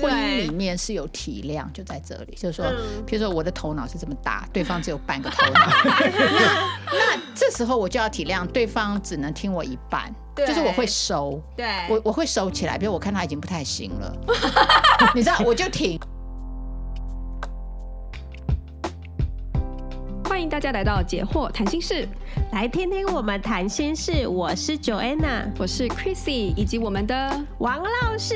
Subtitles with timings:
[0.00, 2.64] 婚姻里面是有体谅，就在这里，就是说，
[3.06, 14.16] 比如说我的头脑是这么大，对方只有半个头脑，那 那这时候我就要体谅对方只能听我一半，就是我会收，对，我我会收起来，比如我看他已经不太行了，
[15.14, 16.00] 你知道，我就停。
[20.40, 22.08] 欢迎大家来到解惑谈心室，
[22.52, 24.26] 来听听我们谈心事。
[24.26, 28.34] 我是 Joanna，我是 Chrissy，以及我们的王老师。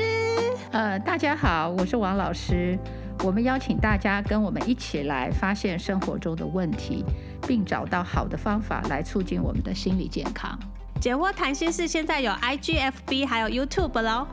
[0.71, 2.77] 呃，大家好，我是王老师。
[3.23, 7.03] 我们邀请大家跟我们一起来发现生活中的问题，
[7.47, 10.55] 并找到好的方法来促进我们的心理健康。
[11.01, 14.27] 解惑谈心室现在有 IGFB 还有 YouTube 喽。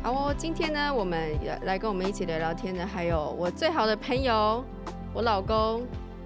[0.00, 1.28] 好哦，今天呢，我们
[1.64, 4.64] 来跟我们一起聊聊天的，还有我最好的朋友，
[5.12, 5.82] 我老公。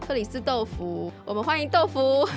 [0.07, 2.29] 克里斯豆腐，我们欢迎豆腐。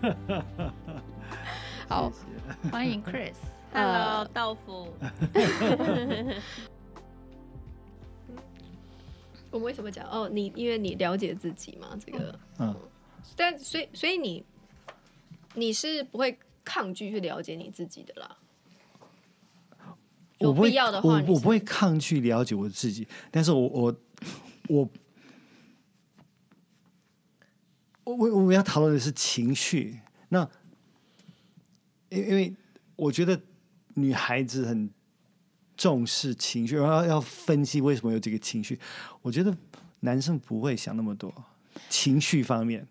[1.88, 2.18] 好，谢
[2.64, 3.32] 谢欢迎 Chris。
[3.72, 4.92] Hello，豆腐。
[9.50, 10.28] 我们为什么讲哦？
[10.28, 12.76] 你因为你了解自己嘛，这个嗯，
[13.34, 14.44] 但所以所以你
[15.54, 18.36] 你是不会抗拒去了解你自己的啦。
[20.36, 23.96] 有必要的话，我我不会抗拒了解我自己，但是我我
[24.68, 24.88] 我。
[28.16, 30.48] 我我们要讨论的是情绪，那
[32.08, 32.54] 因因为
[32.96, 33.38] 我觉得
[33.94, 34.88] 女孩子很
[35.76, 38.78] 重视情绪，然后要分析为什么有这个情绪。
[39.20, 39.54] 我觉得
[40.00, 41.32] 男生不会想那么多
[41.90, 42.88] 情绪方面。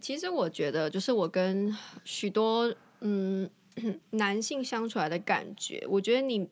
[0.00, 3.48] 其实我觉得，就是我跟许多嗯
[4.10, 6.46] 男性相处来的感觉，我觉得你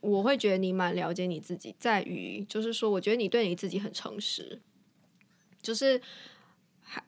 [0.00, 4.60] 我会觉得你蛮了解你自己，在于就是说，我觉得你对你自己很诚实，
[5.62, 6.02] 就是。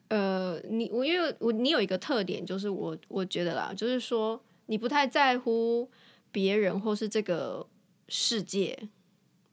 [0.09, 5.89] 呃，你我因为我你有一个特点，就是我我觉得啦，就是说你不太在乎
[6.31, 7.65] 别人或是这个
[8.07, 8.77] 世界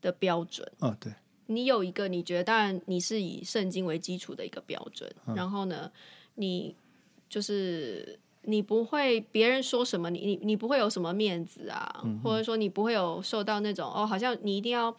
[0.01, 0.69] 的标准。
[0.79, 1.13] 哦，对。
[1.47, 5.89] 你有一个你觉得，当然你是以圣经为基础的一个标准，嗯、然后呢，
[6.35, 6.75] 你
[7.29, 14.95] 就是你不会别人说什么，你你你不会有什么面子啊，嗯、或者说你不会有受到那种哦，好像你一定要。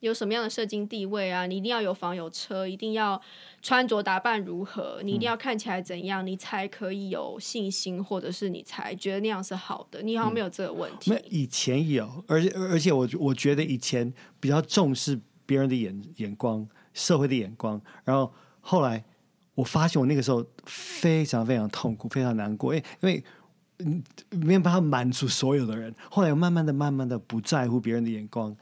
[0.00, 1.46] 有什么样的社经地位啊？
[1.46, 3.20] 你一定要有房有车，一定要
[3.60, 5.00] 穿着打扮如何？
[5.02, 10.00] 你一定要看起来怎样，你才可以有信心，或者是你才觉得那样是好的？
[10.02, 11.10] 你好像没有这个问题。
[11.10, 17.80] 那、嗯、以前有，而且而且我我觉得以前比较重视别人的眼眼光，社会的眼光。
[18.04, 19.04] 然后后来
[19.56, 23.24] 我发现，我那个时候非常非常痛苦，非常难过，因为因为
[23.78, 25.92] 嗯没有办法满足所有的人。
[26.08, 28.56] 后来我慢慢的、慢慢的不在乎别人的眼光。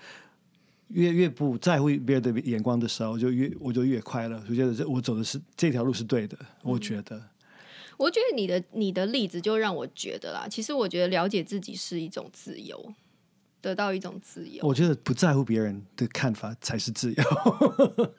[0.88, 4.40] 越越不在乎别人的眼光的时候，就越我就越快乐。
[4.48, 6.38] 我觉得这我走的是这条路是对的。
[6.62, 7.22] 我觉得，嗯、
[7.96, 12.94] 我觉得你的你的例子就让我觉得啦，其实我觉得了解自己是一种自由，
[13.60, 14.64] 得到一种自由。
[14.64, 17.24] 我觉得不在乎别人的看法才是自由。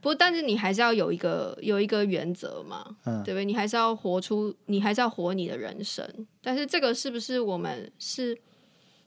[0.00, 3.44] 不过，但是你还是要有一个有一个原则嘛，嗯、对不对？
[3.44, 6.04] 你还是要活出，你还是要活你的人生。
[6.42, 8.36] 但是这个是不是我们是？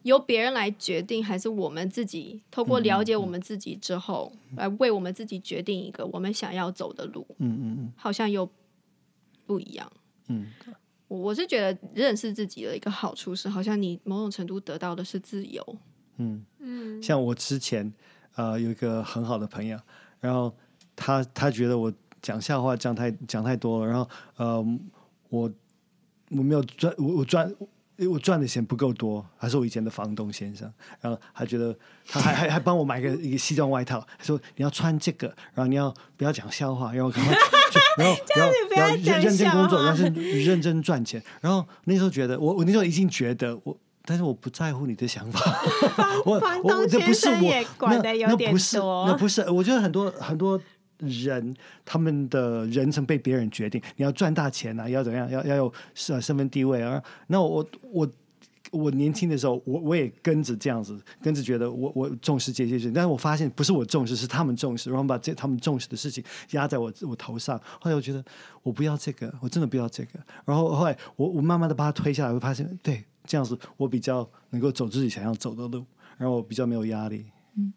[0.04, 7.26] 由别人来决定，还是我们自己透过了解我们自己之后，嗯嗯、来为我们自己决定一个我们想要走的路？
[7.38, 8.50] 嗯嗯嗯，好像又
[9.46, 9.92] 不一样。
[10.28, 10.48] 嗯，
[11.08, 15.78] 我我是觉得认识自己的一个好处是，好像你某种程度得到的是自由。
[16.18, 17.92] 嗯嗯，像我之前
[18.36, 19.78] 呃有一个很好的朋友，
[20.20, 20.52] 然后
[20.96, 24.80] 他他觉得我讲笑话讲太讲太多了，然后呃
[25.30, 25.52] 我
[26.30, 27.54] 我没有专我我赚。
[27.98, 37.36] 因为我赚的钱不够多，还是我以前的房东先生，然后他觉得他还还还帮我买个一个西装外套，他说你要穿这个，然后你要 不要讲笑话，然后赶快，
[37.98, 40.06] 然后然后然后认认真工作，然后是
[40.44, 45.40] 认真赚钱，然后那时候觉得我我那时候已经觉得我，但是我不在乎你的想法，
[46.26, 47.40] 我我这不是我
[47.82, 47.98] 那
[48.28, 50.60] 那不是那不是，我觉得很多很多。
[51.02, 57.02] 人他们的人生被别人决定，你要赚大钱啊，要怎么样，要要有身身份地位啊。
[57.28, 58.10] 那我我
[58.72, 67.60] 我年轻的时候，我我也跟着这样子，跟着觉得我我重视这些事情，但是我发现不是我重视，是他们重视，然后把这他们重视的事情压在我我头上。
[67.82, 68.24] 后来我觉得
[68.64, 70.20] 我不要这个，我真的不要这个。
[70.46, 75.84] 然后后来我我慢慢的把它推下来，会发现对这样子我比较能够走自己想要走的路，
[76.18, 77.26] 然后我比较没有压力。
[77.58, 77.74] 嗯。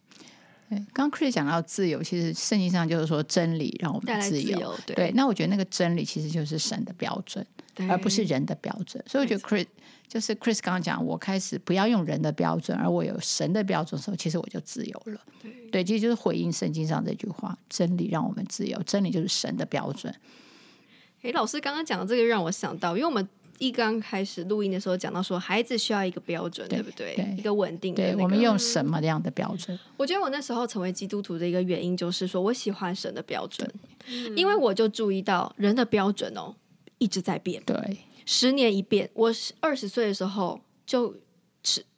[0.93, 4.57] 刚刚 Chris 讲到自由，其实圣经上就是说真理让我们自由。
[4.57, 9.03] 自由对，对，那我觉得那个真理其实就是神的标准，对而不是人的标准。
[9.07, 9.67] 所以我觉得 Chris
[10.09, 15.21] 就是 Chris 刚刚讲，我开始不要用人的标准，而我有神的标准的时候，其实我就自由了。
[15.43, 20.15] 对，对，其实就是回应圣经上这句话：真理让我们自由，真理就是神的标准。
[21.23, 23.27] 诶，老师刚刚讲的这个让我想到，因为我们
[23.59, 27.15] 一刚开始录音的时候讲到说，孩子需要一个标准，对，对不对？
[27.15, 28.17] 对，一个稳定的、那个。
[28.17, 29.79] 对，我们用什么样的标准？
[29.97, 33.71] 我觉得我那时候成为基督徒的一个原因，就是说我喜欢神的标准，
[34.37, 36.55] 因为我就注意到人的标准哦
[36.99, 39.09] 一直在变，对，十年一变。
[39.15, 41.15] 我二十岁的时候就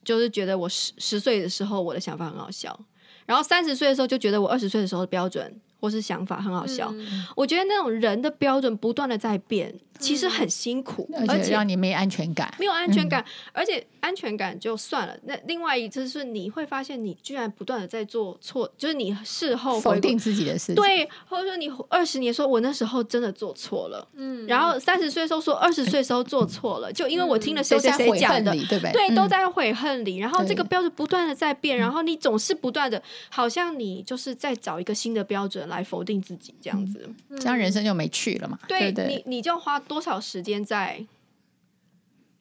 [0.04, 2.78] 就是觉得我十十岁的时候我的想法很好笑，
[3.24, 5.60] 然后三十岁的时候就觉得我二十岁的时候的标准。
[5.80, 15.16] 或是想法很好笑，嗯，我觉得那种人的标准不断的在变，其实很辛苦，嗯，而且让你没安全感，没有安全感，嗯，而且安全感就算了。
[15.24, 28.92] 那另外一次是你会发现，你居然不断的在做错，就是你事后否定自己的事情，对，或者说你二十年说，我那时候真的做错了，嗯，然后三十岁的时候说二十岁的时候做错了，嗯，就因为我听了谁谁谁讲的，对不对？
[28.92, 35.66] 对，都在悔恨里，然后这个标准不断的在变，然后你总是不断的，好像你就是在找一个新的标准。
[35.66, 38.56] 来否定自己，这样子，嗯、这样人生就没趣了嘛？
[38.68, 41.04] 对，对你，你就花多少时间在，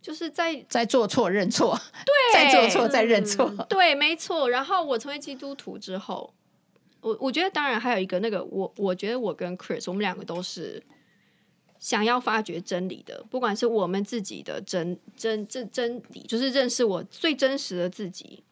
[0.06, 1.76] 就是在在做错认错，
[2.06, 4.48] 对，在做错再认错，嗯，对，没错。
[4.48, 6.32] 然后我成为基督徒之后，
[7.02, 10.80] 我我觉得当然还有一个那个，我我觉得我跟 Chris，我们两个都是
[11.80, 18.44] 想要发掘真理的，不管是我们自己的真真真真理，就是认识我最真实的自己，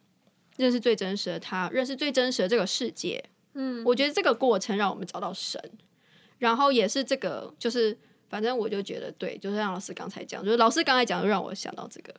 [0.57, 3.23] 认识最真实的他，认识最真实的这个世界。
[3.53, 5.61] 嗯，我觉得这个过程让我们找到神，
[6.39, 7.95] 然后也是这个，就是
[8.33, 12.11] 反正我就觉得对，就是像老师刚才讲，就是老师刚才讲，就让我想到这个，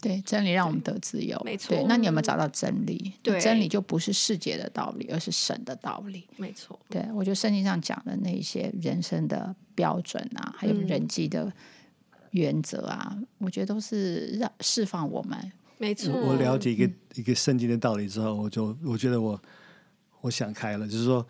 [0.00, 1.86] 对，真理让我们得自由，没错。
[1.88, 3.12] 那你有没有找到真理？
[3.22, 6.76] 对，真理就不是世界的道理，而是神的道理，没错。
[6.88, 11.52] 对，我觉得圣经上讲的那些人生的标准啊，还有人际的
[12.32, 16.12] 原则啊，嗯、我觉得都是让释放我们，没错。
[16.12, 19.40] 我了解一个、嗯、一个圣经的道理之后，我就我觉得我。
[20.22, 21.26] 我想开了，就是说，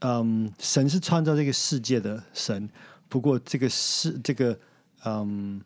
[0.00, 2.66] 嗯，神是创造这个世界的神，
[3.08, 4.58] 不过这个世这个
[5.04, 5.60] 嗯，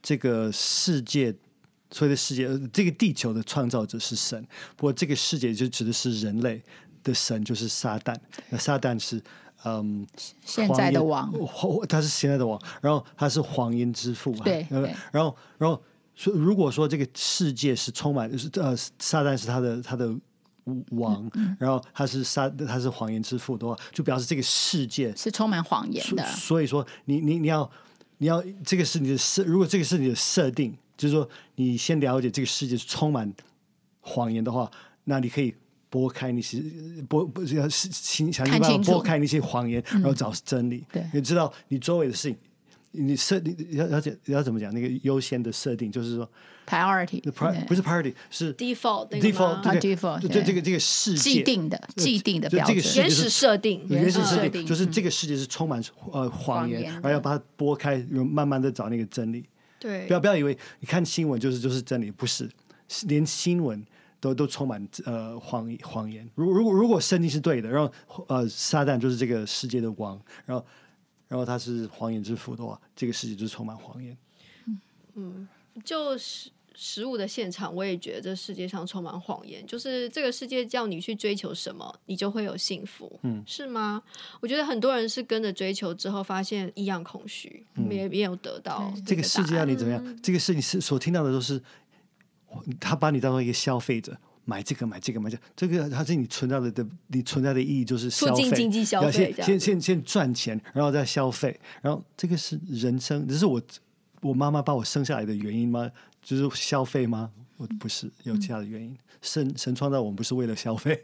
[0.00, 1.34] 这个世界
[1.90, 4.46] 所谓的世界，这个地球的创造者是神，
[4.76, 6.62] 不过这个世界就指的是人类
[7.02, 8.16] 的神，就是撒旦。
[8.48, 9.20] 那撒旦是
[9.64, 10.06] 嗯，
[10.44, 11.32] 现在的王，
[11.88, 15.82] 他是现在的王，然后他是谎言之父，对，对，然后然后
[16.14, 20.16] 说，如果说这个世界是充满，就是呃，撒旦是他的他的。
[20.90, 26.24] 王，然后他是撒，他是谎言之父的话，就表示这个世界是充满谎言的。
[26.26, 27.70] 所以说你，你你你要
[28.18, 33.32] 你要这个是你的设，如果这个是你的设定，就是说你先了解这个世界是充满
[34.00, 34.70] 谎言的话，
[35.04, 35.54] 那你可以
[35.88, 36.62] 拨开那些
[37.08, 40.84] 拨不要想想办法拨开那些谎言，然后找真理。
[40.92, 42.36] 对，你知道你周围的事情。
[42.92, 44.72] 你设你要要怎要怎么讲？
[44.72, 46.28] 那个优先的设定就是说
[46.68, 47.20] ，priority，
[47.66, 50.42] 不是 priority，是 default，default，对 default，对。
[50.42, 55.82] 这个这个世界既定的既定的标准，原始设定，原始设定就是这个世界是充满
[56.12, 59.44] 呃谎言，然后要把它拨开，慢慢的找那个真理。
[59.80, 62.48] 对，不要不要以为你看新闻就是就是真理，不是，
[63.06, 63.84] 连新闻
[64.20, 66.28] 都都充满呃谎谎言。
[66.34, 70.64] 如如果如果圣经是对的，然后呃撒旦就是这个世界的王，然后。
[71.28, 74.16] 然后他是谎言之父的话，这个世界就是充满谎言。
[75.14, 75.46] 嗯，
[75.84, 79.66] 就是食物的现场，我也觉得这世界上充满谎言。
[79.66, 84.02] 就是这个世界叫你去追求什么，你就会有幸福，嗯，是吗？
[84.40, 89.02] 我觉得很多人是跟着追求之后，发现一样空虚，没、嗯、没有得到这。
[89.02, 90.02] 这个世界让你怎么样？
[90.04, 91.60] 嗯、这个是你是所听到的都是，
[92.80, 94.16] 他把你当做一个消费者。
[94.44, 103.60] 买这个买这个买这个，这个它是你存在的的，你存在的意义就是消费，经济消费，先先先先赚钱，然后再消费，然后这个是人生，这是我
[104.22, 105.90] 我妈妈把我生下来的原因吗？
[106.22, 107.30] 就是消费吗？
[107.56, 108.96] 我不是，有其他的原因。
[109.20, 111.02] 神神创造我们不是为了消费，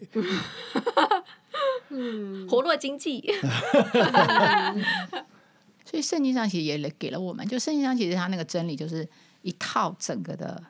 [1.90, 3.24] 嗯，活络经济。
[5.84, 9.08] 所以圣经上其实也给了我们，就圣经上其实它那个真理就是
[9.42, 10.62] 一套整个的。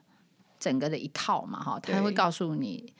[0.60, 2.90] 整个的一套嘛，哈，他会告诉你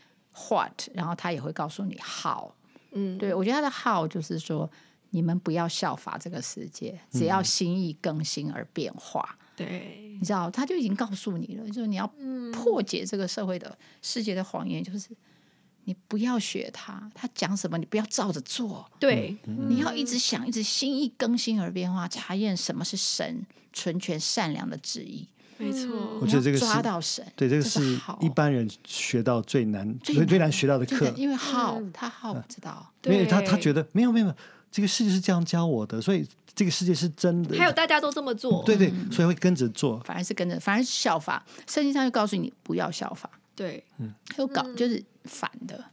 [0.51, 2.53] what，然后他也会告诉你 how，
[2.93, 4.71] 嗯，对，我觉得他的 how 就是说，
[5.11, 12.07] 你们不要效法这个世界，只要心意更新而变化，对，你知道，他就已经告诉你了，就是你要
[12.53, 15.11] 破解这个社会的世界的谎言，就是
[15.85, 25.29] 你不要学他，他讲什么你不要照着做，对，你要一直想，一直心意更新而变化，查验什么是神纯全善良的旨意。
[25.57, 31.09] 没错，我觉得这个是抓到神，对，这个是一般人学到最难、最难最难学到的课。
[31.17, 34.35] 因为 how 他不知道，因为他他觉得没有没有，
[34.75, 37.57] 这个世界是这样教我的，所以这个世界是真的。
[37.57, 41.47] 还有大家都这么做，对对，所以会跟着做，反而是跟着，反而是效法。
[41.69, 45.85] 圣经上就告诉你不要效法，对，嗯，又搞就是反的。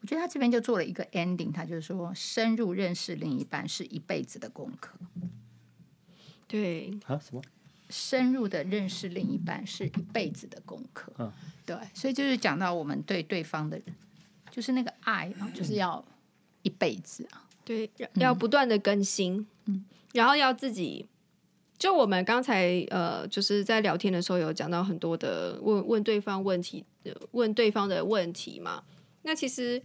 [0.00, 4.96] 我觉得他这边就做了一个 ending，他就是说，深入认识另一半是一辈子的功课。
[6.46, 7.42] 对啊，什么？
[7.90, 11.12] 深入的认识另一半是一辈子的功课。
[11.18, 11.32] 嗯，
[11.66, 13.82] 对，所以就是讲到我们对对方的，
[14.48, 16.04] 就是那个爱啊，就是要
[16.62, 17.48] 一辈子啊。
[17.64, 19.46] 对，要不断的更新。
[19.66, 21.06] 嗯，然后要自己，
[21.78, 26.84] 就我们刚才呃，就是在聊天的时候有讲到很多的问问对方问题，
[27.30, 28.82] 问对方的问题嘛。
[29.22, 29.82] 那其实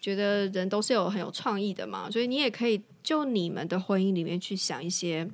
[0.00, 5.28] 觉得人都是有很有创意的嘛，所以你也可以就你们的婚姻里面去想一些。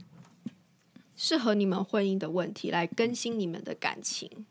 [1.21, 4.47] 适合你们婚姻的问题来更新你们的感情，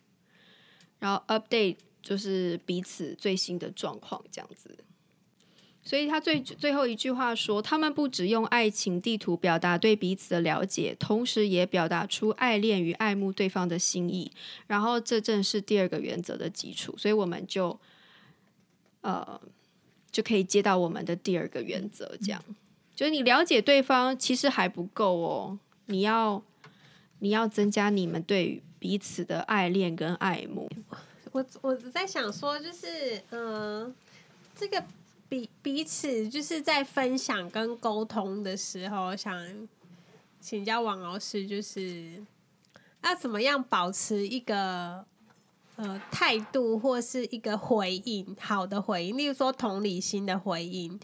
[1.00, 4.78] 然后 update 就是彼此最新的状况这样子。
[5.88, 14.29] 所以他最最后一句话说，他们不只用爱情地图表达对彼此的了解，同时也表达出爱恋与爱慕对方的心意。
[14.67, 16.94] 然后这正是第二个原则的基础。
[16.98, 17.79] 所以我们就
[19.01, 19.39] 呃
[20.12, 22.44] 就可以接到我们的第二个原则，这样
[22.94, 26.44] 就是你了解对方其实还不够哦，你要。
[27.20, 30.70] 你要增加你们对彼此的爱恋跟爱慕。
[31.32, 33.91] 我我在想说，就是嗯、
[34.56, 34.84] 这个
[35.30, 39.68] 彼彼此就是在分享跟沟通的时候，想
[40.40, 42.24] 请教王老师，就是
[43.04, 45.06] 要怎么样保持一个
[45.76, 51.00] 呃态度，或是一个回应，好的回应，例如说同理心的回应，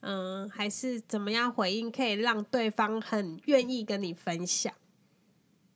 [0.00, 4.72] 嗯、呃，还是怎么样回应，可以让对方很愿意跟你分享。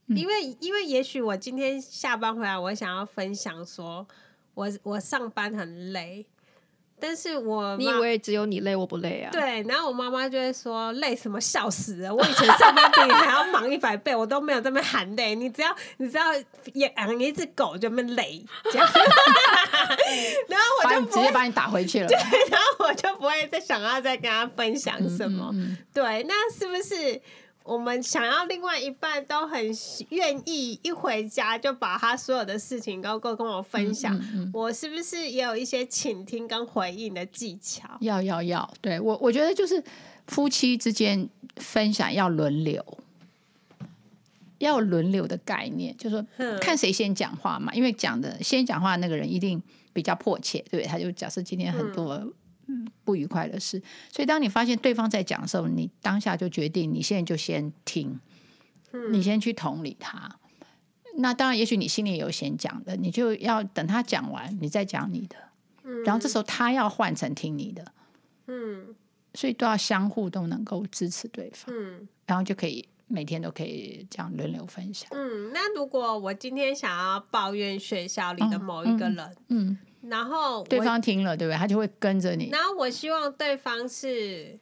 [0.07, 4.05] 因为，因为也许我今天下班回来，我想要分享说，
[4.55, 6.27] 我我上班很累，
[7.01, 9.31] 但是我你以为只有你累，我不累啊？
[9.33, 12.15] 对，然后我妈妈就会说，累什么，笑死了！
[12.15, 15.35] 我以前上班比你还要忙一百倍，我都没有这么喊累。
[15.35, 16.25] 你只要你只要
[16.75, 18.89] 养一只狗就那么累，这样，
[20.49, 22.07] 然后我就直接把你打回去了。
[22.11, 22.17] 对，
[22.51, 25.51] 然后我就不会再想要再跟他分享什么。
[25.53, 27.21] 嗯嗯嗯对，那是不是？
[27.71, 29.65] 我们想要另外一半都很
[30.09, 37.97] 愿意一回家就把他所有的事情都跟跟我分享，嗯嗯嗯，我是不是也有一些倾听跟回应的技巧？
[38.01, 39.81] 要要要，对，我我觉得就是
[40.27, 42.85] 夫妻之间分享要轮流，
[44.59, 49.63] 要轮流的概念，就是说看谁先讲话嘛，因为讲的先讲话的那个人一定
[49.93, 52.21] 比较迫切，对，他就假设今天很多。
[52.71, 52.87] 嗯。
[53.05, 58.21] 不愉快的事，所以当你发现对方在讲的时候，你当下就决定，你现在就先听，
[59.11, 60.31] 你先去同理他。
[61.17, 65.37] 那当然，也许你心里有先讲的，你就要等他讲完，你再讲你的。
[66.05, 67.85] 然后这时候他要换成听你的，
[68.47, 68.95] 嗯，
[69.35, 75.09] 所以都要相互都能够支持对方，嗯，然后就可以每天都可以这样轮流分享。
[75.13, 79.69] 嗯，那如果我今天想要抱怨学校里的某一个人，嗯。
[79.69, 81.59] 嗯然后对方听了，对不对？
[81.59, 82.49] 他就会跟着你。
[82.49, 84.59] 然后我希望对方是，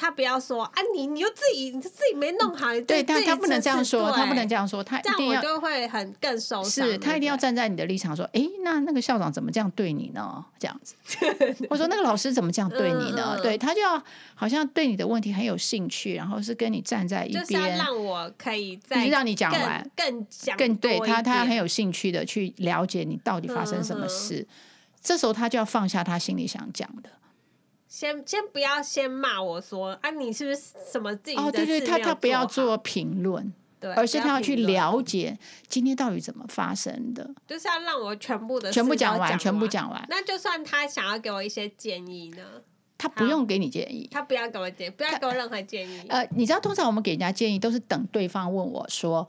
[0.00, 2.68] 他不要说啊，你你又自己你自己没弄好。
[2.82, 6.86] 对，他他不能这样说，他不能这样说，他一定要这样我就会很更受伤。
[6.86, 10.44] 是他一定要站在你的立场说，哎，那那个校长怎么这样对你呢？
[10.56, 10.94] 这样子，
[11.68, 13.34] 我说那个老师怎么这样对你呢？
[13.36, 14.00] 嗯、对他就要
[14.36, 24.36] 好像对你的问题很有兴趣，然后是跟你站在一边，就是要让我可以再让你讲完，更讲更对他，他很有兴趣的去了解你到底发生什么事。
[24.36, 24.46] 嗯
[25.00, 27.08] 这时候他就要放下他心里想讲的，
[27.88, 31.50] 先先不要先骂我说啊，你是不是什么自己哦？
[31.50, 40.06] 对对，他他不要做评论，对，而是他要去了解今天到底怎么发生的，就是要让我全部的全部讲完，全部讲完。
[40.10, 42.42] 那就算他想要给我一些建议呢？
[42.98, 46.02] 他不用给你建议，他不要给我建议，不要给我任何建议。
[46.08, 49.26] 呃，你知道，通常我们给人家建议都是等对方问我说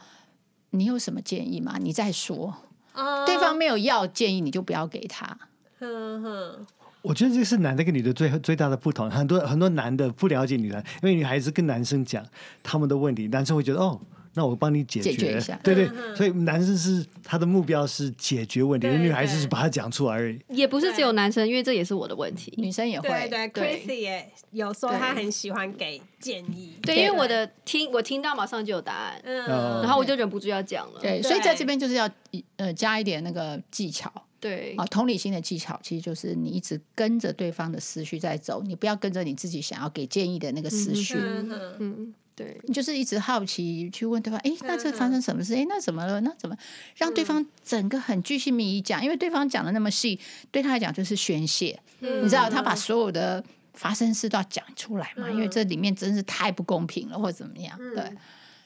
[0.71, 1.77] 你有什么建议吗？
[1.79, 2.55] 你再说。
[2.93, 5.37] 哦，对方没有要建议，你就不要给他。
[5.79, 6.67] 哼哼，
[7.01, 9.09] 我觉得这是男的跟女的最最大的不同。
[9.09, 12.25] 很多很多男的不了解女的，因为女孩子跟男生讲
[12.61, 13.99] 他们的问题，男生会觉得哦，
[14.33, 15.57] 那我帮你解决，解决一下。
[15.63, 20.39] 对对，所以男生是他的目标是解决问题，对对对，女孩子是把它讲出来而已。
[20.49, 23.07] 也不是只有男生，因为这也是我的问题，女生也会。
[23.07, 26.73] 对对，对，Chrissy 也有说他很喜欢给建议。
[26.81, 29.47] 对，因为我的听我听到马上就有答案，嗯，
[29.81, 30.99] 然后我就忍不住要讲了。
[30.99, 32.09] 对，所以在这边就是要
[32.57, 34.11] 呃加一点那个技巧。
[34.39, 41.15] 对啊，同理心的技巧其实就是你一直跟着对方的思绪在走，你不要跟着你自己想要给建议的那个思绪。
[41.17, 45.55] 嗯嗯，对，你就是一直好奇去问对方，哎，那这发生什么事？
[45.55, 46.21] 哎，那怎么了？
[46.21, 46.55] 那怎么
[46.95, 49.03] 让对方整个很巨细靡遗讲？
[49.03, 50.17] 因为对方讲的那么细，
[50.51, 51.77] 对他来讲就是宣泄。
[51.99, 53.43] 嗯、你知道，他把所有的
[53.73, 55.25] 发生事都要讲出来嘛？
[55.27, 57.77] 嗯、因为这里面真是太不公平了，或者怎么样？
[57.93, 58.09] 对，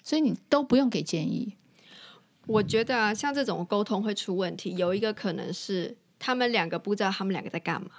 [0.04, 1.56] 所以你都不用给建议。
[2.48, 7.90] 我觉得啊，像这种沟通会出问题，有一个可能是他们两个不知道他们两个在干嘛。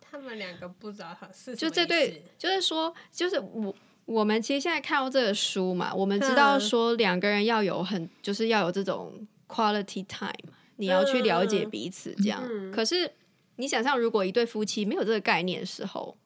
[0.00, 3.74] 他们两个不知道他是就这对，就是说，就是我
[4.04, 10.32] 我们其实现在看到这个书嘛，我们知道说两个人要有很就是要有这种 quality time，
[10.76, 12.42] 你要去了解彼此这样。
[12.44, 13.10] 嗯、可是
[13.56, 16.16] 你想象，如果一对夫妻没有这个概念的时候。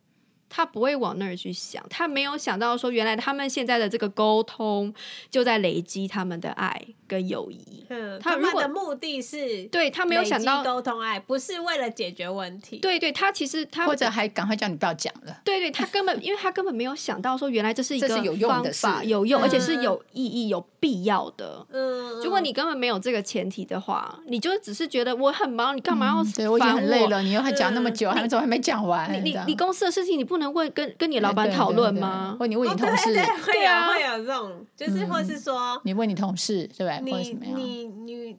[0.48, 4.92] 他不会往那儿去想，他没有想到说，原来他们现在的这个沟通
[5.30, 7.84] 就在累积他们的爱跟友谊。
[7.90, 12.78] 嗯，他们的目的是对他没有想到沟通爱，不是为了解决问题。
[12.78, 15.38] 对对，他其实他或者还赶快叫你不要讲了。
[15.44, 21.66] 对对，他根本因为他根本没有想到说，原来这是一个有用的方法，有用，而且是有意义、有必要的。
[21.70, 26.24] 嗯，如果你根本没有这个前提的话，你就只是觉得我很忙，你干嘛要？
[26.34, 29.12] 对我已经很累了，你又还讲那么久，还怎么还没讲完？
[29.12, 30.37] 你你你公司的事情，你不。
[30.38, 32.36] 不能问跟跟你老板讨论吗？
[32.38, 37.12] 或你问你同事，对啊，会有这种，就是或是说，你问你同事，对不对？
[37.12, 38.36] 你你你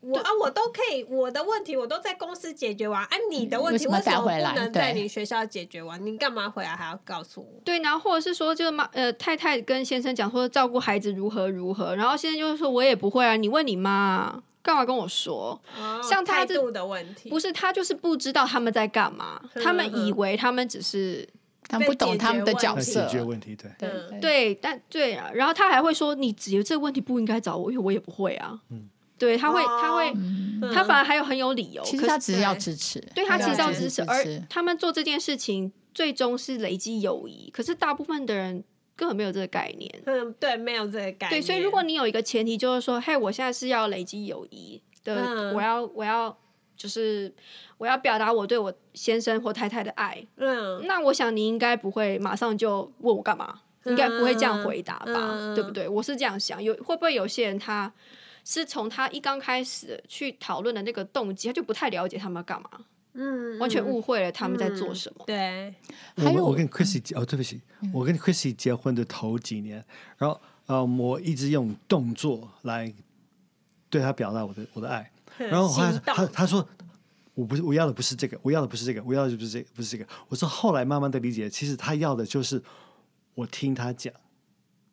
[0.00, 6.04] 我啊，我都可以，我的问题我都在公司解决完，啊，你的问题为什么不能在你学校解决完？
[6.04, 7.60] 你干嘛回来还要告诉我？
[7.62, 14.42] 对，然后或者是说，就妈呃太太跟先生讲说照顾孩子如何如何，然后先生就是说我也不会啊，你问你妈。
[14.64, 15.60] 干嘛跟我说？
[16.08, 21.28] 像他这的问题，不是他就是不知道他们在干嘛，他们以为他们只是
[21.68, 28.60] 他们不懂他们的角色，解决问题，对对对，但对啊，然后他还会说，你只有这个问题不应该找我，因为我也不会啊。
[28.70, 28.88] 嗯，
[29.18, 30.12] 对，他会他会
[30.74, 38.64] 他反而还有很有理由，其实他只是要支持，对他其实要支持，而他们做这件事情最终是累积友谊，可是大部分的人。
[38.94, 39.90] 根本没有这个概念。
[40.04, 41.30] 嗯，对，没有这个概念。
[41.30, 46.38] 对，所以如果你有一个前提，就是说，嘿，我现在是要累积友谊的，嗯、我要，我要，
[46.76, 47.32] 就是
[47.78, 50.24] 我要表达我对我先生或太太的爱。
[50.36, 55.30] 嗯，那我想你应该不会马上就问我干嘛，应该不会这样回答吧？
[55.32, 55.88] 嗯、对不对？
[55.88, 56.62] 我是这样想。
[56.62, 57.92] 有会不会有些人他
[58.44, 62.70] 是从他一刚开始去讨论的那个动机，他就不太了解他们要干嘛？
[63.14, 65.22] 嗯，完全误会了他们在做什么。
[65.26, 65.74] 对，
[66.16, 67.60] 我我跟 Chrissy 哦，对不起，
[67.92, 69.84] 我跟 Chrissy 结婚的头几年，
[70.16, 72.90] 然后呃，我一直用动作来
[73.90, 76.66] 对他表达我的我的爱，然后后来他他说
[77.34, 80.06] 我不是我要的不是这个，我要的不是这个，我要的不是这个，不是这个。
[80.28, 82.62] 我说后来慢慢的理解，其实他要的就是
[83.34, 84.12] 我听他讲。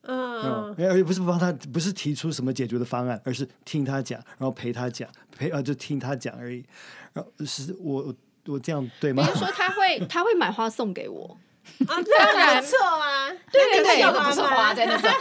[0.04, 6.65] 嗯，而且不是帮他，不是提出什么解决的方案，而是听他讲，然后陪他讲，陪呃就听他讲而已。
[7.12, 9.23] 然后是我我这样对吗？
[9.23, 11.38] 比如说他会他会买花送给我
[11.86, 15.12] 啊，当然错啊，对对对，要的不是花在那种。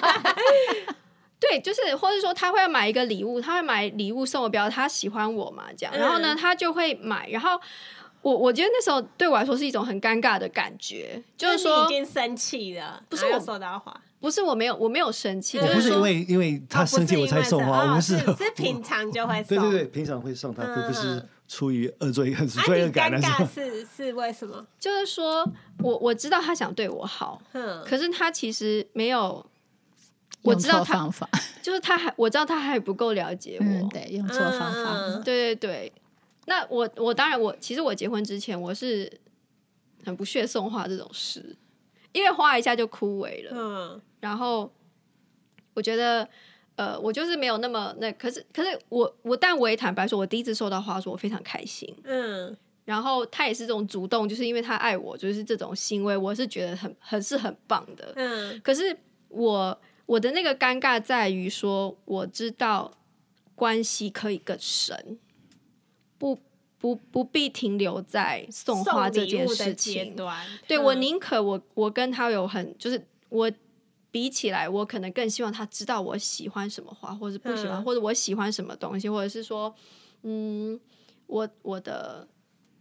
[1.41, 5.97] 对，就是或者说他会买一个礼物，他会买礼物送我，表示他喜欢我嘛，这样。
[5.97, 7.61] 然后呢，他就会买，然后
[8.23, 14.01] 我我觉得那时候对我来说是一种很尴尬的感觉，就是说已经生气了，不是我收到花。
[14.21, 15.61] 不是我没有，我没有生气。
[15.61, 19.57] 不是因为因为他生气我才送花，我们是是平常就会送。
[19.57, 23.19] 对对对，平常会送他，不是出于恶作很罪恶感的。
[23.19, 24.67] 尴尬是是为什么？
[24.81, 25.49] 就是说
[25.79, 27.41] 我我知道他想对我好，
[27.87, 29.47] 可是他其实没有。
[30.43, 31.09] 我知道他
[31.63, 35.21] 就是他还我知道他还不够了解我，对，用错方法。
[35.25, 35.93] 对对对，
[36.47, 39.11] 那我我当然我其实我结婚之前我是
[40.05, 41.57] 很不屑送花这种事。
[42.13, 44.69] 因为花一下就枯萎了，嗯，然后
[45.75, 46.27] 我觉得，
[46.75, 58.99] 呃，我就是没有那么那，可是，可是我我，但我也坦白说，我第一次收到花，说我非常开心，嗯，然后他也是这种主动，就是因为他爱我，就是这种行为，我是觉得很很是很棒的，嗯，可是
[59.29, 62.99] 我我的那个尴尬在于说，我知道
[63.55, 65.19] 关系可以更深，
[66.19, 66.39] 不。
[66.81, 70.15] 不不必停留在送花这件事情。
[70.69, 73.51] 对，我宁可我我跟他有很就是我
[74.13, 79.75] 比起来，我可能更希望他知道我喜欢什么花，或者不喜欢，嗯、或者我喜欢什么东西，或者是说，
[80.23, 80.79] 嗯，
[81.27, 82.29] 我我的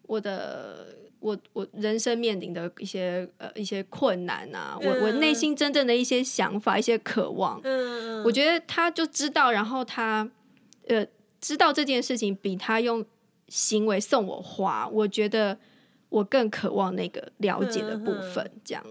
[0.08, 10.28] 我的我我人生面临的一些呃一些困难啊，嗯、我我内心真正的一些想法，一些渴望，嗯，我觉得他就知道，然后他
[10.88, 11.06] 呃
[11.39, 13.06] 知道这件事情比他用。
[13.50, 15.58] 行为送我花，我觉得
[16.10, 18.52] 我更渴望那个了解的部分。
[18.62, 18.84] 这样，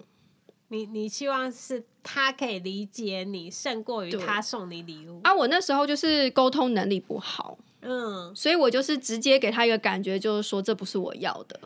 [0.69, 5.21] 你你希望是他可以理解你，胜过于他送你礼物。
[5.25, 11.61] 啊，我那时候就是沟通能力不好，嗯，所以我就是直接给他一个感觉，就是说这不是我要的。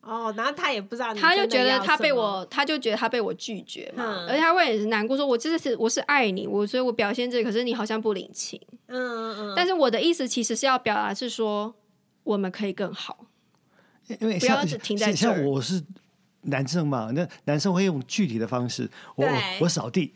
[0.00, 8.60] 哦，然后他也不知道，他就觉得他被我，他就觉得他被我拒绝嘛，嗯、而且他会也是难过，说我真的是我是爱你，我所以我表现这个，可是你好像不领情。
[8.86, 9.52] 嗯嗯嗯。
[9.56, 11.74] 但是我的意思其实是要表达是说。
[12.24, 13.24] 我们可以更好，
[14.20, 14.68] 因为像
[15.16, 15.82] 像我是
[16.42, 19.26] 男生嘛，那男生会用具体的方式，我
[19.62, 20.12] 我扫地，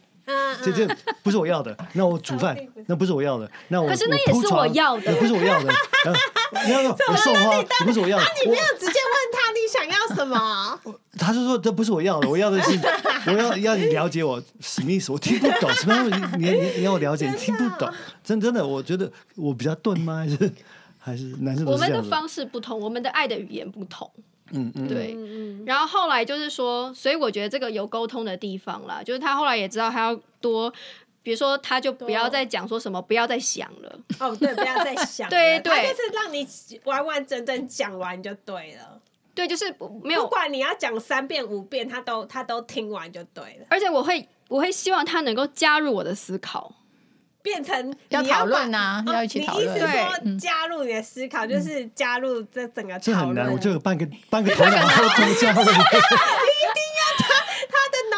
[0.63, 0.89] 这这
[1.23, 1.77] 不是我要的。
[1.95, 2.57] 那我煮饭，
[2.87, 3.51] 那不是我要的。
[3.69, 5.73] 那我可是那也是我要的，不是我要的。
[6.67, 8.25] 你要我送花，不是我要的。
[8.45, 10.79] 你没有直接问他你想要什么？
[11.19, 12.79] 他是说这不是我要的，我要的是
[13.27, 15.11] 我要要你了解我什么意思？
[15.13, 16.09] 我听不懂什么？
[16.39, 17.91] 你你你要我了解，你听不懂，
[18.23, 20.19] 真真的，我觉得我比较钝吗？
[20.19, 20.53] 还是
[20.99, 21.65] 还是男生？
[21.67, 24.11] 我们的方式不同，我们的爱的语言不同。
[24.53, 25.17] 嗯嗯，对。
[25.67, 30.73] 然后后来就是说，所以我觉得这个有沟通的地方啦，就是他后来也知道他要多。
[31.25, 33.99] 比如说，他就不要再讲说什么，不要再想了。
[34.19, 35.31] 哦，对，不要再想了。
[35.31, 36.45] 对 对，他就是让你
[36.83, 39.01] 完完整整讲完就对了。
[39.33, 43.67] 对，就是没有，不管你要讲三遍五遍，他都他都听完就对了。
[43.71, 46.75] 而且我会我会希望他能够加入我的思考，
[47.43, 49.67] 变成要讨论啊，要一起讨论。
[49.67, 53.01] 你意思说加入你的思考，就是加入这整个讨论。
[53.01, 55.63] 这很难，我就有半个半个 头脑都加入。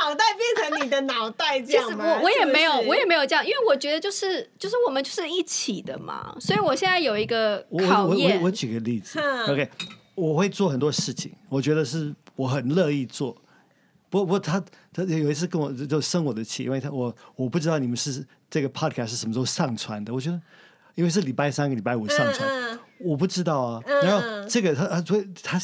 [0.01, 2.05] 脑袋变成你的脑袋这样吗？
[2.05, 8.37] 我我也没有，我也没有这样，因为我觉得就是就是我们就是一起的嘛，所以我现在有一个考验。
[8.37, 9.67] 我我我举个例子，OK，
[10.15, 13.35] 我会做很多事情，我觉得是我很乐意做。
[14.19, 20.41] 不不过他他有一次跟我就生我的气，因为他我我不知道你们是这个 podcast 是什么时候上传的，我觉得
[20.95, 23.83] 因为是礼拜三跟礼拜五上传，嗯嗯我不知道啊。
[24.03, 25.61] 然后这个他他所以他。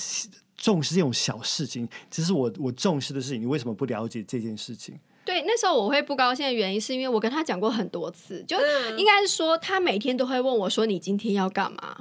[0.62, 4.94] 重视这种小事情，其实我我重视的事情，你为什么不了解这件事情？
[5.24, 8.58] 对，那时候我会不高兴的原因，是因为我跟他讲过很多次，就
[8.98, 11.96] 应该是说他每天都会问我说：“你今天要干嘛？”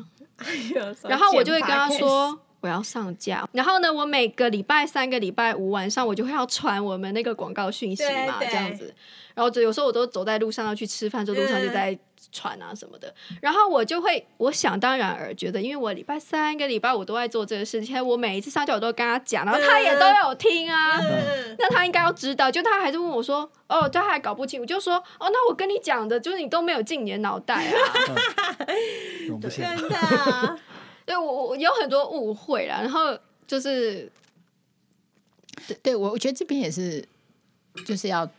[1.08, 8.93] 然后我就会跟他说：“我要上架。”然后呢，我每个礼拜三个礼拜五晚上，我就会要传我们那个广告讯息嘛，这样子。
[9.34, 11.98] 然后有时候我都走在路上要去吃饭，就路上就在。
[12.32, 27.74] 传啊什么的，然后我就会，我想当然而觉得，因为我礼拜三跟礼拜五都在做这个事情，我每一次上架我都跟他讲，然后他也都有听啊，嗯、那他应该要知道，就他还是问我说，哦，他还搞不清，我就说，哦，那我跟你讲的，就是你都没有进你的脑袋啊，
[28.67, 30.60] 嗯、真的，
[31.10, 33.17] 对我我有很多误会了，然后
[33.48, 34.12] 就是，
[35.82, 37.04] 对，我我觉得这边也是，
[37.86, 38.30] 就是要。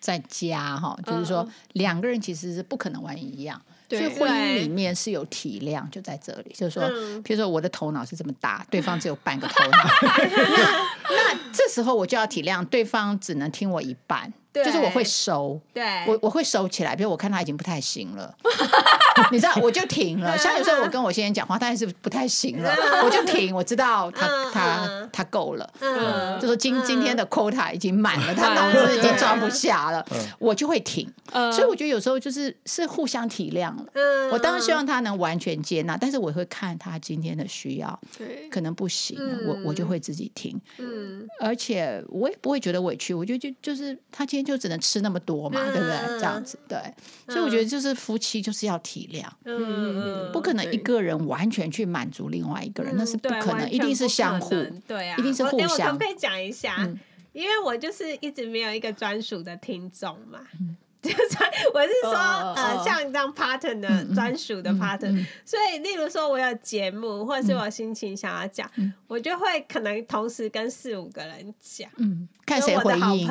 [0.00, 6.84] 在家哈，就是说两个人其实是不可能完全一样，所以婚姻里面是有体谅，就在这里，就是说，
[7.22, 9.78] 譬如说我的头脑是这么大，对方只有半个头脑，
[11.08, 14.32] 那那这时候我就要体谅对方只能听我一半。
[14.52, 16.96] 就是我会收，对，我我会收起来。
[16.96, 18.34] 比如我看他已经不太行了，
[19.30, 20.36] 你知道，我就停了。
[20.38, 23.54] 像有时候我跟我先生讲话，他也是不太行了， 我就停。
[23.54, 25.70] 我知道他他他够了，
[26.40, 30.04] 就说今今天的 quota 已经满了，他脑子已经装不下了，
[30.38, 31.08] 我就会停。
[31.52, 33.84] 所以我觉得有时候就是是互相体谅了。
[34.32, 38.00] 我当然希望他能完全接纳，但是我会看他今天的需要，
[38.50, 40.60] 可能不行，我我就会自己停。
[41.38, 44.48] 而且我也不会觉得委屈，我觉得就就是他今天。
[44.48, 46.18] 就只能吃那么多嘛，对不对？
[46.18, 46.78] 这样子，对。
[47.26, 54.54] 所以我觉得就是夫妻就是要体谅，嗯，不可能一个人完全去满足另外一个人，那是不可能，一定是相互，
[54.86, 55.92] 对啊，一定是互相。
[55.92, 56.88] 我可以讲一下，
[57.34, 60.40] 因为我就是一直没有一个专属的听众嘛，
[61.02, 61.16] 就是，
[61.74, 68.70] 我是说，呃，像这样 partner 的专属的 partner，所以例如说我有节目，或者是我心情想要讲，
[69.06, 73.28] 我就会可能同时跟四五个人讲，嗯，看谁回应。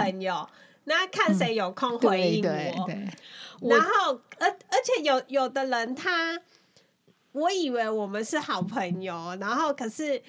[0.89, 3.12] 那看谁有空回应我，嗯、
[3.69, 6.41] 然后而而且有有的人他，
[7.34, 10.23] 我以为我们是好朋友，然后可是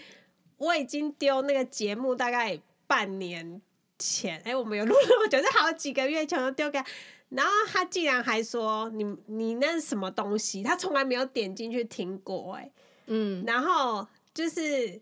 [0.56, 3.62] 我已经丢那个节目大概半年
[4.00, 6.84] 前，哎，我们有录那么久，是好几个月前都丢给他，
[7.28, 10.64] 然后他竟然还说你你那是什么东西？
[10.64, 12.68] 他从来没有点进去听过，哎，
[13.06, 15.00] 嗯，然后就是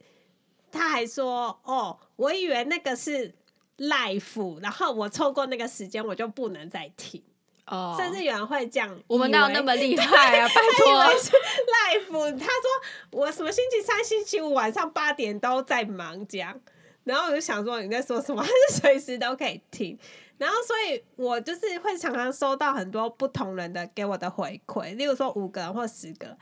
[0.71, 3.35] 他还说哦，我以为那个是。
[3.78, 7.22] life，然后我错过那个时间，我就不能再听。
[7.66, 10.46] 哦，oh, 甚至有人会这样，我们哪有那么厉害啊？
[10.54, 12.62] 拜托，是 life，他说
[13.10, 16.60] 我什么星期三、星期五晚上八点都在忙这样，
[17.02, 18.40] 然后我就想说你在说什么？
[18.40, 19.98] 他是随时都可以听。
[20.38, 26.36] 然后，所以我就是会常常收到很多不同人的给我的回馈，例如说五个人或十个，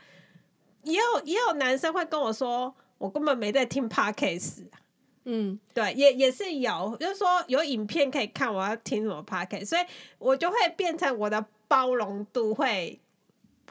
[0.83, 4.65] 也有也有男生会跟我说，我根本没在听 podcast。
[5.25, 9.81] 嗯，对，也也是有，就是说有影片可以看，我要听什么 podcast，所以
[10.19, 12.99] 我就会变成我的包容度会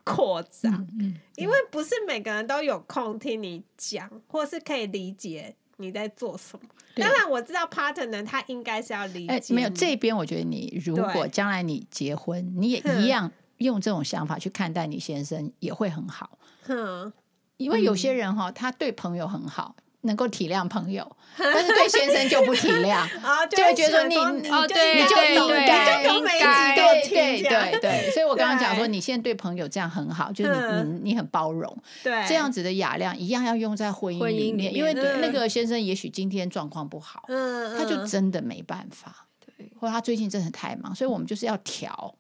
[0.03, 6.69] 扩张，嗯嗯、因为不是每个人都有空听你讲，或是可以理解你在做什么。
[6.95, 16.39] 对当然我知道 partner 他应该是要理解、欸，没有这边，我觉得你如果将来你结婚，你也一样用这种想法去看待你先生，也会很好。
[16.67, 17.13] 嗯，
[17.59, 19.77] 因为有些人哈，他对朋友很好。
[20.05, 21.05] 能够体谅朋友，
[21.37, 24.17] 但是对先生就不体谅， 啊，就会觉得说你
[24.49, 28.11] 哦，对，你就应该应该，对对对对。
[28.13, 42.15] 所以我刚刚讲说，你现在对朋友这样很好，就是你你你很包容，对，这样子的雅量一样要用在婚姻里面，因为那个先生也许今天状况不好，嗯，他就真的没办法，对，或者他最近真的太忙，所以我们就是要调，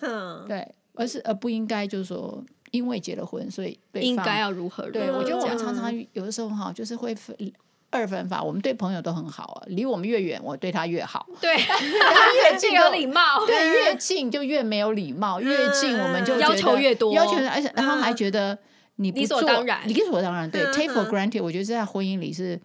[0.00, 2.42] 嗯，对，而是而不应该就是说。
[2.70, 4.90] 因为结了婚，所以应该要如何？
[4.90, 7.36] 对，我觉得我们常常有的时候哈，就是会分
[7.90, 8.42] 二分法。
[8.42, 11.26] 我们对朋友都很好啊，离我们越远，我对他越好。
[11.40, 13.46] 对，越近有礼貌。
[13.46, 15.40] 对，越近就越没有礼貌。
[15.40, 18.58] 越近我们就要求越多，要求而且然后还觉得
[18.96, 20.50] 你不做，理所当然，理所当然。
[20.50, 22.60] 对，take for granted，我觉得在婚姻里是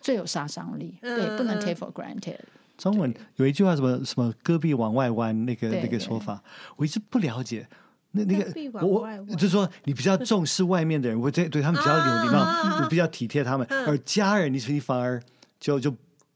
[0.00, 0.94] 最有杀伤力。
[1.00, 2.38] 对，不能 take for granted。
[2.76, 6.40] 中文有一句话，什么什么戈壁往外弯，那个那个说法，
[6.76, 7.66] 我一直不了解。
[8.24, 12.40] 那那个我我就是说，你比较 重视外面的人，我对对他们比较有礼貌，
[12.82, 15.20] 我比较体贴他们，而家人你你反而
[15.60, 15.94] 就就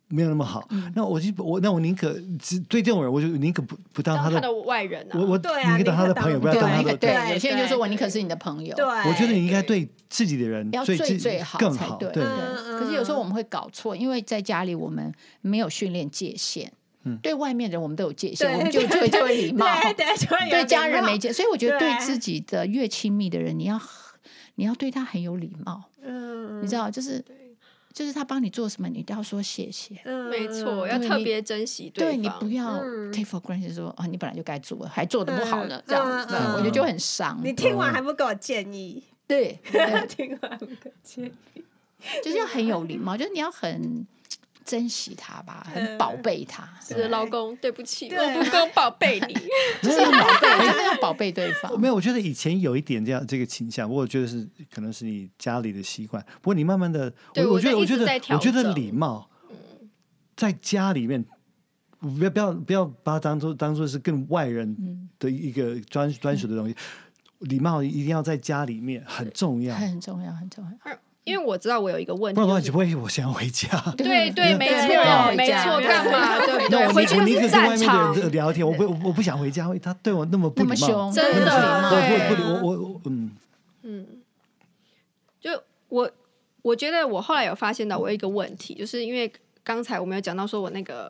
[0.09, 0.68] 没有那么好。
[0.95, 5.07] 那我就我那我宁可只对这种人，我就宁可不不当他的外人。
[5.12, 7.33] 我我宁可当他的朋友，不要当他的对。
[7.33, 8.75] 有些人就说我宁可是你的朋友。
[8.77, 11.97] 对，我觉得你应该对自己的人要最最好更好。
[11.97, 12.25] 对对。
[12.79, 16.71] 可是有时候我们会搞错，因为在家里我们没有训练界限。
[17.21, 19.67] 对外面人我们都有界限，我们就就会就会礼貌。
[20.51, 23.81] 对家人没界，所以我觉得对自己的越亲密的人，你要
[24.55, 25.83] 你要对他很有礼貌。
[26.01, 27.25] 嗯，你知道，就是
[27.93, 29.97] 就是他帮你做什么，你都要说谢谢。
[30.05, 32.12] 嗯，没错，要特别珍惜对。
[32.12, 32.79] 对，你不要
[33.12, 36.05] take for granted，说啊，你本来就该做，还做的不好呢，这样，
[36.55, 37.41] 我觉得就很伤。
[37.43, 39.03] 你听完还不给我建议？
[39.27, 39.59] 对，
[40.09, 41.62] 听完不给我建议，
[42.23, 44.07] 就是要很有礼貌，就是你要很。
[44.64, 46.68] 珍惜他吧，很宝贝他。
[46.81, 49.35] 是老公，对不起，我不够宝贝你，
[49.83, 51.72] 就是要宝贝，真的要宝贝对方。
[51.81, 56.25] 没有，我觉得以前有一点这样这个倾向，不过我觉得是可能是你家里的习惯。
[56.40, 59.31] 不过你慢慢的，我我觉得我觉得我觉得礼貌，
[60.37, 61.25] 在家里面，
[62.01, 66.75] 不要不要不要把它当做当做是更外人的一个专专属的东西。
[67.40, 70.98] 礼貌一定要在家里面很重要，很重要，很重要。
[71.25, 73.69] 因为我知道我有一个问题，不然不会，我想要回家。
[73.97, 76.39] 对对，没错，没错，干嘛？
[76.45, 78.13] 对对，回去是战场。
[78.33, 83.31] 聊天，我不，我不想回家，因为他对我那么不礼貌，真的，对，不，我我嗯
[83.83, 84.07] 嗯，
[85.41, 85.51] 就
[85.89, 86.11] 我
[86.63, 89.33] 我觉得我后来有发现到我有一个问题，就是因为
[89.63, 91.09] 刚才我们有讲到说我那个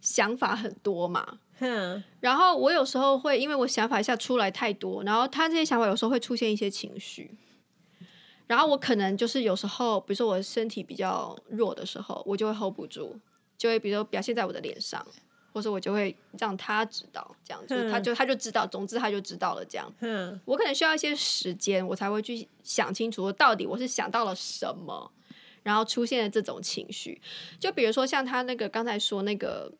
[0.00, 1.26] 想法很多嘛，
[1.58, 7.28] 嗯，然后我有时候会因为我想法一下出来太多，然后他这些想法有时候会出现一些情绪。
[8.52, 13.18] 然后我可能就是有时候，比如说我身体比较弱的时候，我就会 hold 不住，
[13.56, 15.02] 就会比如说表现在我的脸上，
[15.54, 19.90] 或者我就会让他知道，这样子，他就他就知道，总之他就知道了这样。
[20.00, 25.10] 嗯，我可能需要一些时间，我才会去想清楚，到底我是想到了什么，
[25.62, 27.22] 然后出现了这种情绪。
[27.58, 29.72] 就比如说像他那个刚才说那个，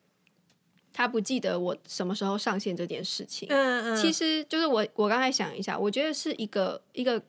[0.91, 3.47] 他不记得我什么时候上线这件事情。
[3.51, 7.21] 嗯嗯，其实就是我我刚才想一下，我觉得是一个一个。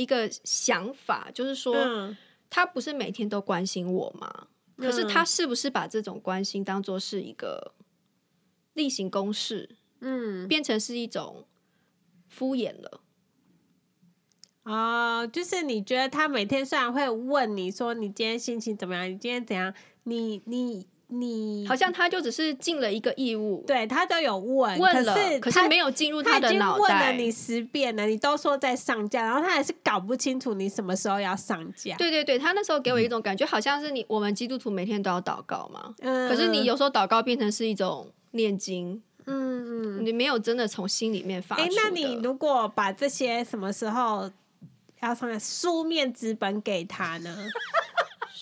[0.00, 2.16] 一个想法就是说，嗯、
[2.48, 4.48] 他不是每天都关心我吗？
[4.76, 7.74] 嗯、可是他是不是把这种关心当做是一个
[8.72, 9.76] 例行公事？
[10.00, 11.46] 嗯，变成是一种
[12.28, 13.00] 敷衍了。
[14.62, 20.86] 哦，就是你觉得他每天虽然会问你说你今天心情怎么样，你今天怎样，你你。
[21.10, 26.88] 你好像他就只是尽了一个义务，对他都有问，问了，可是可是没有进入他的脑袋。
[26.88, 31.96] 他已经问了你十遍了，你都说在上架，然后他还是搞不清楚你什么时候要上架。
[31.96, 41.62] 对对对，他那时候给我一种感觉，好像是你我们基督徒每天都要祷告嘛，嗯，可是你有时候祷告变成是一种念经，嗯嗯，你没有真的从心里面发出。
[41.62, 44.30] 哎，那你如果把这些什么时候
[45.00, 47.36] 要上书面纸本给他呢？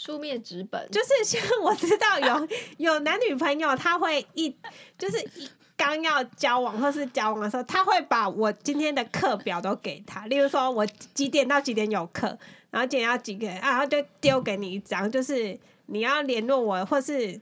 [0.08, 4.48] 书面纸本就是像 我知道有有男女朋友，他会一
[4.96, 10.24] 就是一刚要交往或是交往的时候，他会把我今天的课表都给他。
[10.24, 12.26] 例如说，我几点到几点有课，
[12.70, 17.38] 然后今天要几个人，然后就丢给你一张，就是你要联络我，或是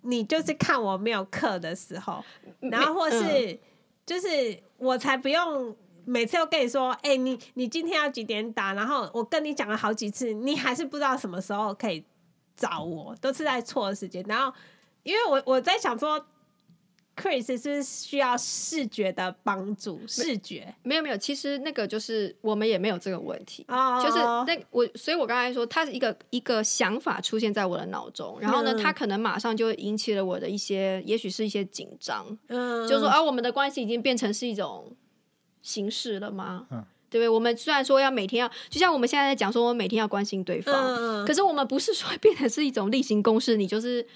[0.00, 2.24] 你就是看我没有课的时候，
[2.60, 3.58] 然后或是
[4.06, 5.76] 就是我才不用。
[6.10, 8.74] 每次都跟你说，哎、欸，你你今天要几点打？
[8.74, 12.02] 然后我跟你讲了好几次，你还是不知道什么时候可以
[12.56, 14.24] 找我，都是在错的时间。
[14.26, 14.52] 然后，
[15.04, 16.26] 因为我我在想说
[17.16, 20.00] ，Chris 是不是需要视觉的帮助？
[20.08, 24.02] 视觉没有没有，其实那个就是我们也没有这个问题，oh.
[24.02, 34.92] 就是那我，所以我刚才说，他是一个一个想法出现在我的脑中，然后呢，他可能马上就会引起了我的一些，也许是一些紧张，嗯，就是说啊，我们的关系已经变成是一种。
[35.62, 36.66] 形式了吗？
[36.70, 37.28] 嗯，对不对？
[37.28, 44.06] 我们虽然说要每天要，就像我们现在在讲说，我们每天要关心对方，嗯、可是我们不是说变成是一种例行公事，你就是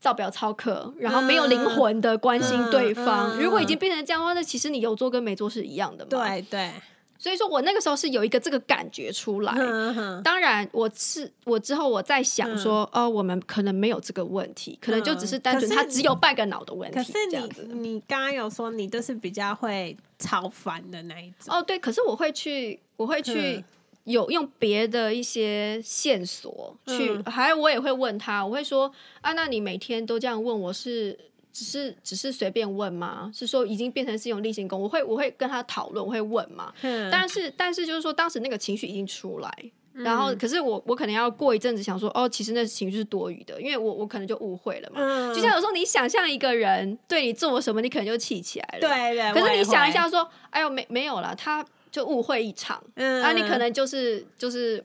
[0.00, 3.30] 照表操课，然后没有灵魂的关心对方。
[3.30, 6.08] 嗯嗯、如果已经变成这样的话，那其实你有做跟没做是一样的嘛。
[6.10, 6.70] 对对。
[7.18, 9.52] 所以说我那个时候是有一个这个感觉出来。
[9.56, 16.96] 嗯、当然，我是我之后我在想说，嗯、哦，我们可能没有这个问题，可能就只是单纯他只有半个脑的问题。
[16.96, 21.54] 可是你你刚刚有说你都是比较会超凡的那一种。
[21.54, 23.64] 哦，对，可是我会去，我会去
[24.04, 31.18] 有用别的一些线索去，嗯、还有我也会问他，我会说啊，那你每天都这样问我是？
[31.54, 33.30] 只是只是随便问吗？
[33.32, 36.74] 是说已经变成是一种例行公，我会我会跟他讨论，我会问嘛。
[36.82, 39.48] 嗯、但是但是就是说，当时那个情绪已经出来，
[39.92, 44.96] 嗯、然后可是我我可能要过一阵子想说，哦，其实那情绪是多余的，因为我我可能就误会了嘛。
[45.00, 48.80] 嗯、就像有时候你想象一个人对你做什么，你可能就气起来了。
[48.80, 49.32] 对对。
[49.32, 52.82] 可是你想一下说，哎呦，没没有了，他就误会一场。
[52.96, 53.22] 嗯。
[53.22, 54.84] 啊，你可能就是就是。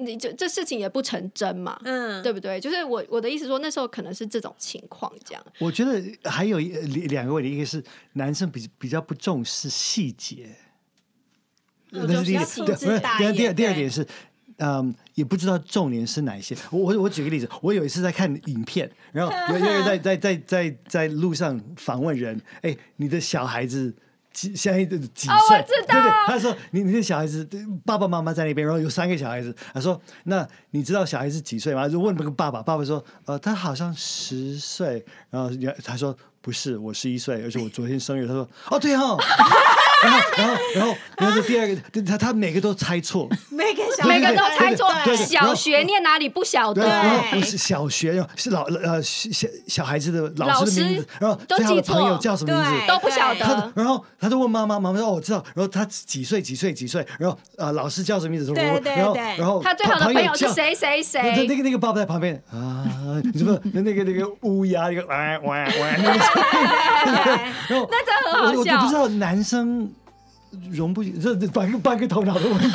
[0.00, 2.60] 你就这事情也不成真嘛，嗯，对不对？
[2.60, 5.44] 就是我我的意思说，那时候可能是这种情况这样。
[5.58, 6.68] 我觉得还有一
[7.08, 7.82] 两个问题，一个是
[8.12, 10.54] 男生比比较不重视细节，
[11.90, 12.46] 那是第一点。
[12.46, 14.06] 不是，第二第二第二点是，
[14.58, 16.56] 嗯，也不知道重点是哪一些。
[16.70, 23.94] 我我我举个例子，我有一次在看影片，然后有有人在在在在在路上访问人，哎，你的小孩子。
[24.38, 25.34] 几现在几岁？
[25.34, 25.94] 哦、我知道。
[25.94, 27.48] 对对，他说你你的小孩子
[27.84, 29.52] 爸爸妈妈在那边，然后有三个小孩子。
[29.74, 31.88] 他说那你知道小孩子几岁吗？
[31.88, 35.04] 就问那个爸爸，爸爸说呃他好像十岁。
[35.30, 35.50] 然后
[35.84, 38.26] 他说不是，我十一岁，而且我昨天生日。
[38.26, 39.18] 他说哦对哦。
[40.02, 44.86] 然后，然后，然后，然后第二个，他他每个都猜错，每个小每个都猜错。
[45.16, 46.88] 小学念哪里不晓得？
[47.32, 53.72] 不是小学，是老呃小小孩子的老师的名字，然后都记错，朋友叫什么名字都不晓得。
[53.74, 56.40] 然后他就问妈妈，妈妈说：“哦，我知道。”然后他几岁？
[56.40, 56.72] 几岁？
[56.72, 57.04] 几岁？
[57.18, 58.52] 然后啊，老师叫什么名字？
[58.52, 58.94] 对对对。
[58.94, 60.74] 然后，然后他最好的朋友是谁？
[60.74, 61.02] 谁？
[61.02, 61.46] 谁？
[61.48, 62.86] 那个那个爸爸在旁边啊，
[63.32, 66.18] 你说那个那个乌鸦，那个哇哇哇，那个。
[67.68, 68.76] 然后那真很好笑。
[68.76, 69.88] 我不知道男生。
[70.70, 72.68] 容不这这半个半个头脑的问题，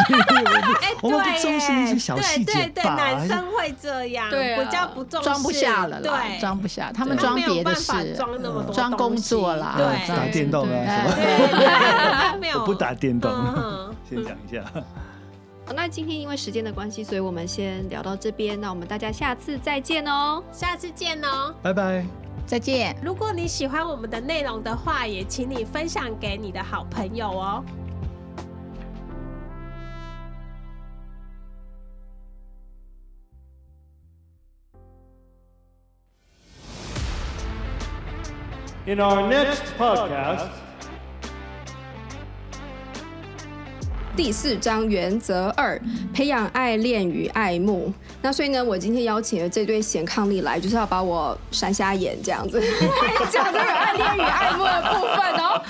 [1.02, 13.32] 我们不重视那些小细节对对对，男生会这样，比较不重视，装不下了，对，装不下，他们装别的事，装那么多，装工作啦，对，打电动啊什么， 我不打电动，
[14.10, 14.64] 先讲一下。
[15.74, 22.23] 那今天因为时间的关系，所以我们先聊到这边，那我们大家下次再见哦，下次见哦，拜拜。
[22.46, 22.96] 再见！
[23.02, 27.64] 如果你喜欢我们的内容的话，也请你分享给你的好朋友哦。
[38.86, 40.50] In our next podcast，
[44.16, 45.80] 第四章原则二：
[46.14, 47.92] 培养爱恋与爱慕。
[48.22, 52.62] 那所以呢，我今天邀请了这对显伉俪来，就是要把我闪瞎眼这样子，
[53.32, 55.62] 讲这个爱恋与爱慕的部分哦。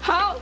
[0.00, 0.36] 好。